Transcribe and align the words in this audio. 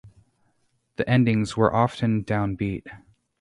The 0.95 1.07
endings 1.07 1.55
were 1.55 1.71
often 1.75 2.23
downbeat. 2.23 2.87